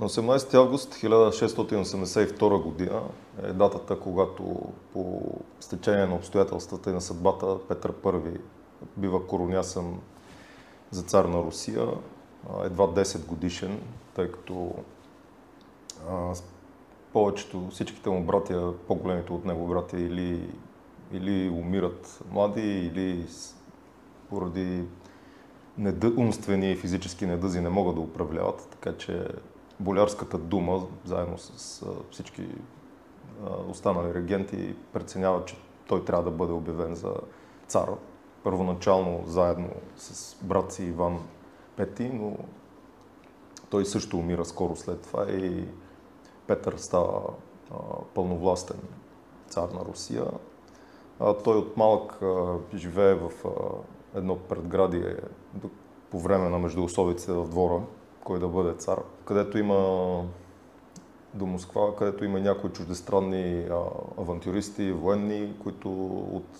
[0.00, 3.02] На 18 август 1682 година
[3.42, 5.22] е датата, когато по
[5.60, 8.40] стечение на обстоятелствата и на съдбата Петър I
[8.96, 10.00] бива коронясан
[10.90, 11.88] за цар на Русия,
[12.64, 13.80] едва 10 годишен,
[14.14, 14.74] тъй като
[17.12, 20.50] повечето, всичките му братя, по-големите от него братя, или,
[21.12, 23.26] или умират млади, или
[24.30, 24.84] поради
[26.16, 29.28] умствени и физически недъзи не могат да управляват, така че
[29.80, 32.48] Болярската дума, заедно с всички
[33.68, 35.56] останали регенти, преценяват, че
[35.88, 37.14] той трябва да бъде обявен за
[37.66, 37.88] цар.
[38.44, 41.18] Първоначално заедно с брат си Иван
[41.76, 42.36] Пети, но
[43.70, 45.68] той също умира скоро след това и
[46.46, 47.20] Петър става
[48.14, 48.80] пълновластен
[49.48, 50.24] цар на Русия.
[51.44, 52.20] той от малък
[52.74, 53.30] живее в
[54.14, 55.16] едно предградие
[56.10, 57.82] по време на междуособиците в двора,
[58.26, 59.76] кой да бъде цар, където има
[61.34, 63.76] до Москва, където има някои чуждестранни а,
[64.18, 65.90] авантюристи, военни, които
[66.32, 66.58] от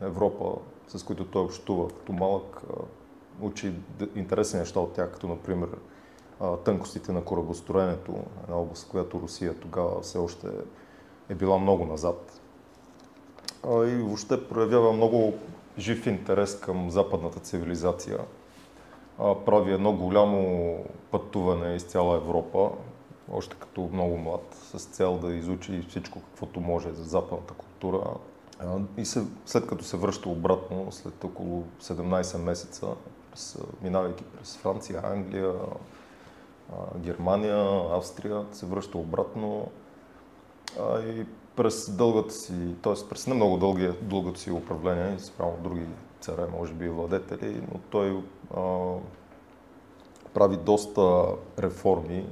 [0.00, 1.88] Европа, с които той общува.
[1.88, 2.62] Като малък,
[3.40, 3.74] учи
[4.16, 5.68] интересни неща от тях, като например
[6.64, 10.48] тънкостите на корабостроенето, една област, в която Русия тогава все още
[11.28, 12.40] е била много назад.
[13.66, 15.34] И въобще проявява много
[15.78, 18.18] жив интерес към западната цивилизация
[19.18, 20.76] прави едно голямо
[21.10, 22.70] пътуване из цяла Европа,
[23.32, 28.04] още като много млад, с цел да изучи всичко каквото може за западната култура.
[28.96, 32.86] И се, след като се връща обратно, след около 17 месеца,
[33.30, 35.52] през, минавайки през Франция, Англия,
[36.96, 39.68] Германия, Австрия, се връща обратно
[41.06, 43.08] и през дългата си, т.е.
[43.08, 45.86] през не много дългия, дългото си управление, спрямо други
[46.20, 48.22] царе, може би владетели, но той
[48.56, 48.94] а,
[50.34, 51.24] прави доста
[51.58, 52.26] реформи.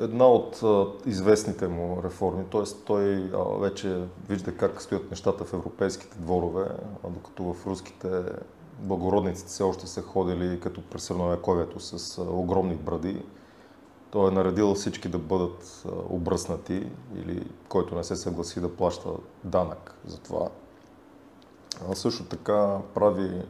[0.00, 2.62] Една от а, известните му реформи, т.е.
[2.86, 6.66] той а, вече вижда как стоят нещата в европейските дворове,
[7.04, 8.22] а докато в руските
[8.78, 13.22] благородниците все още са ходили като през средновековието с огромни бради.
[14.14, 19.10] Той е наредил всички да бъдат обръснати или който не се съгласи да плаща
[19.44, 20.48] данък за това.
[21.90, 23.42] А също така прави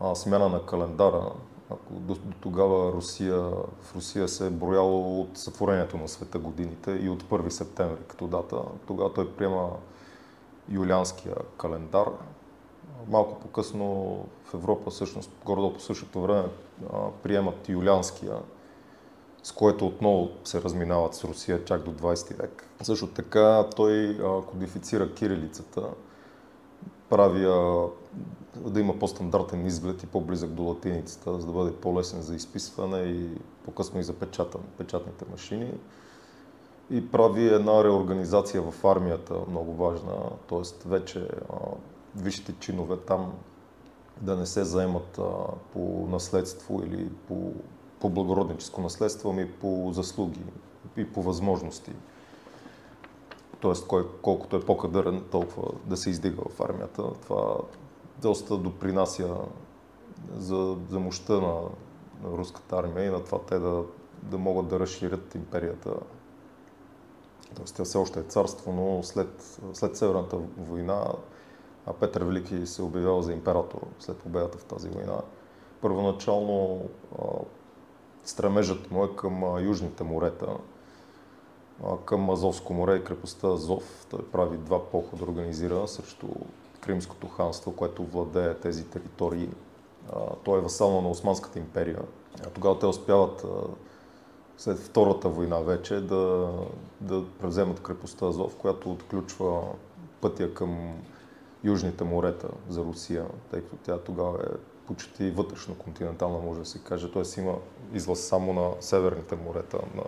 [0.00, 1.32] а, смяна на календара.
[1.70, 3.36] Ако до, до тогава Русия,
[3.80, 8.26] в Русия се е брояло от сътворението на света годините и от 1 септември като
[8.26, 9.70] дата, тогава той приема
[10.68, 12.08] юлианския календар.
[13.08, 13.86] Малко по-късно
[14.44, 16.48] в Европа, всъщност, горе по същото време,
[17.22, 18.36] приемат юлианския,
[19.48, 22.68] с което отново се разминават с Русия чак до 20 век.
[22.82, 25.82] Също така той кодифицира кирилицата,
[27.10, 27.40] прави
[28.56, 33.28] да има по-стандартен изглед и по-близък до латиницата, за да бъде по-лесен за изписване и
[33.64, 35.72] по-късно и за печатане, печатните машини.
[36.90, 40.14] И прави една реорганизация в армията, много важна,
[40.48, 40.88] т.е.
[40.88, 41.28] вече
[42.16, 43.32] висшите чинове там
[44.20, 45.20] да не се заемат
[45.72, 47.52] по наследство или по,
[48.00, 50.40] по благородническо наследство, ами по заслуги
[50.96, 51.92] и по възможности.
[53.60, 57.02] Тоест, кой, колкото е по-кадърен, толкова да се издига в армията.
[57.22, 57.56] Това
[58.22, 59.36] доста допринася
[60.36, 61.54] за, за мощта на,
[62.22, 63.84] на руската армия и на това те да,
[64.22, 65.94] да могат да разширят империята.
[67.54, 71.12] Тоест, тя все още е царство, но след, след Северната война
[71.88, 75.20] а Петър Велики се обявява за император след победата в тази война.
[75.80, 76.82] Първоначално
[78.24, 80.46] стремежът му е към южните морета,
[82.04, 84.06] към Азовско море и крепостта Азов.
[84.10, 86.26] Той прави два похода, организира срещу
[86.80, 89.48] Кримското ханство, което владее тези територии.
[90.44, 92.00] Той е васално на Османската империя.
[92.46, 93.46] А тогава те успяват
[94.58, 96.52] след Втората война вече да,
[97.00, 99.62] да превземат крепостта Азов, която отключва
[100.20, 100.94] пътя към
[101.64, 104.56] южните морета за Русия, тъй като тя тогава е
[104.88, 107.12] почти вътрешно континентална, може да се каже.
[107.12, 107.40] Т.е.
[107.40, 107.54] има
[107.92, 110.02] излъз само на северните морета, на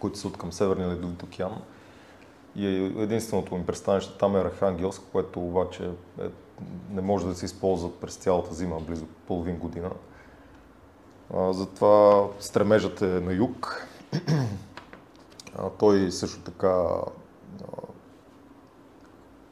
[0.00, 1.62] които са от към Северния ледовит океан.
[2.56, 2.66] И
[2.98, 5.90] единственото им пристанище там е Архангелск, което обаче
[6.20, 6.28] е,
[6.90, 9.90] не може да се използва през цялата зима, близо половин година.
[11.34, 13.86] А, затова стремежът е на юг.
[15.58, 16.86] А, той също така,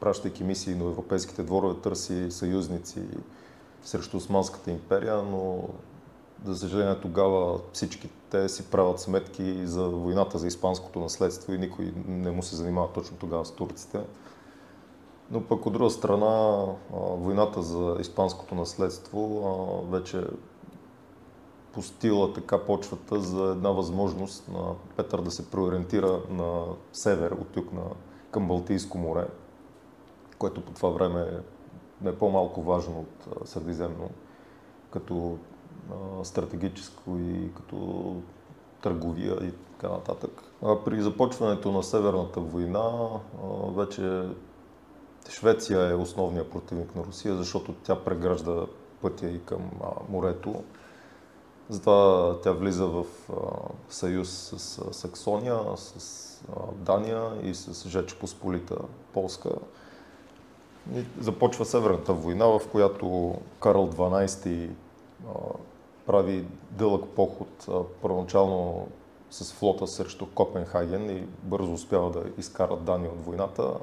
[0.00, 3.02] пращайки мисии на европейските дворове, търси съюзници
[3.82, 5.68] срещу Османската империя, но
[6.44, 11.92] за съжаление тогава всички те си правят сметки за войната за испанското наследство и никой
[12.06, 14.00] не му се занимава точно тогава с турците.
[15.30, 20.24] Но пък от друга страна, войната за испанското наследство вече
[21.72, 27.72] постила така почвата за една възможност на Петър да се преориентира на север, от юг
[27.72, 27.82] на,
[28.30, 29.26] към Балтийско море,
[30.38, 31.40] което по това време
[32.06, 34.10] е по-малко важно от Средиземно,
[34.90, 35.38] като
[35.90, 38.16] а, стратегическо и като
[38.82, 40.42] търговия и така нататък.
[40.84, 43.08] При започването на Северната война
[43.76, 44.22] вече
[45.30, 48.66] Швеция е основният противник на Русия, защото тя прегражда
[49.02, 49.70] пътя и към
[50.08, 50.64] морето.
[51.68, 53.04] Затова тя влиза в
[53.88, 58.76] съюз с Саксония, с Дания и с Жеч Посполита
[59.12, 59.50] Полска.
[61.20, 64.70] Започва Северната война, в която Карл XII
[66.06, 67.66] прави дълъг поход,
[68.02, 68.88] първоначално
[69.30, 73.74] с флота срещу Копенхаген и бързо успява да изкарат Дания от войната.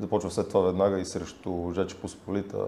[0.00, 2.66] Започва след това веднага и срещу Жеч Посполита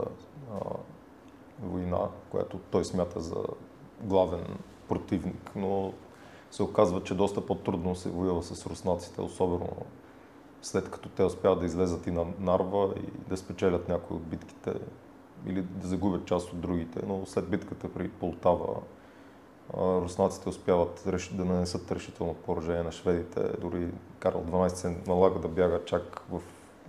[1.62, 3.36] война, която той смята за
[4.00, 4.44] главен
[4.88, 5.92] противник, но
[6.50, 9.68] се оказва, че доста по-трудно се воюва с руснаците, особено
[10.62, 14.74] след като те успяват да излезат и на Нарва и да спечелят някои от битките
[15.46, 18.80] или да загубят част от другите, но след битката при Полтава
[19.74, 21.02] руснаците успяват
[21.32, 23.40] да нанесат решително поражение на шведите.
[23.60, 26.40] Дори Карл 12 се налага да бяга чак в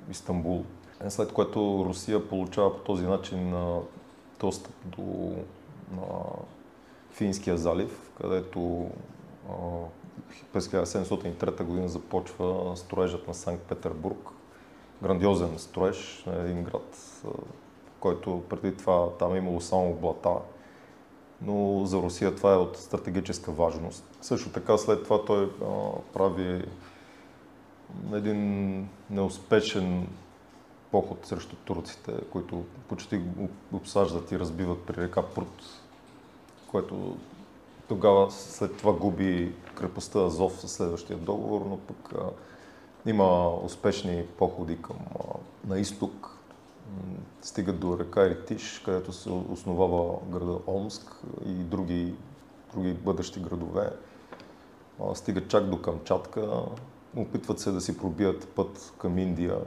[0.09, 0.65] Истанбул.
[1.09, 3.55] След което Русия получава по този начин
[4.39, 5.35] достъп до
[7.11, 8.89] Финския залив, където
[10.53, 14.29] през 1703 година започва строежът на Санкт Петербург.
[15.03, 17.21] Грандиозен строеж на един град,
[17.99, 20.29] който преди това там е имало само блата,
[21.41, 24.17] но за Русия това е от стратегическа важност.
[24.21, 26.65] Също така след това той а, прави
[28.13, 30.07] един неуспешен
[30.91, 33.21] поход срещу турците, които почти
[33.73, 35.63] обсаждат и разбиват при река Прут,
[36.67, 37.17] което
[37.91, 42.29] тогава след това губи крепостта Азов със следващия договор, но пък а,
[43.05, 45.23] има успешни походи към, а,
[45.67, 46.37] на изток.
[47.41, 52.13] Стигат до река Иртиш, където се основава града Омск и други,
[52.73, 53.89] други бъдещи градове.
[55.03, 56.61] А, стигат чак до Камчатка,
[57.17, 59.57] опитват се да си пробият път към Индия,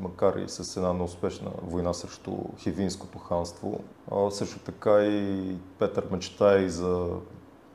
[0.00, 3.80] макар и с една неуспешна война срещу Хивинското ханство.
[4.12, 7.08] А, също така и Петър мечта и за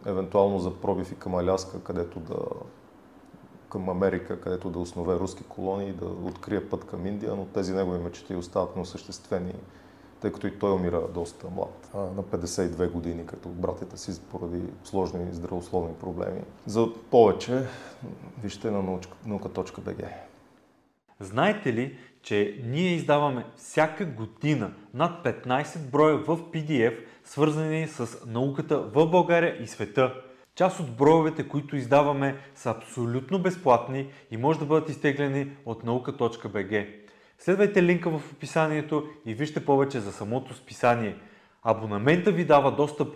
[0.06, 2.36] евентуално за пробив и към Аляска, където да
[3.70, 8.00] към Америка, където да основе руски колонии, да открие път към Индия, но тези негови
[8.00, 9.54] мечти остават неосъществени,
[10.22, 15.26] тъй като и той умира доста млад, на 52 години, като братята си поради сложни
[15.32, 16.42] здравословни проблеми.
[16.66, 17.64] За повече
[18.42, 20.08] вижте на наука.bg.
[21.20, 21.98] Знаете ли,
[22.28, 29.64] че ние издаваме всяка година над 15 броя в PDF, свързани с науката в България
[29.64, 30.14] и света.
[30.56, 36.88] Част от броевете, които издаваме, са абсолютно безплатни и може да бъдат изтеглени от наука.bg.
[37.40, 41.16] Следвайте линка в описанието и вижте повече за самото списание–
[41.70, 43.16] Абонамента ви дава достъп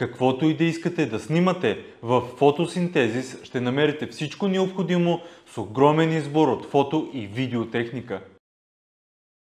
[0.00, 5.20] Каквото и да искате да снимате в фотосинтезис, ще намерите всичко необходимо
[5.54, 8.20] с огромен избор от фото и видеотехника.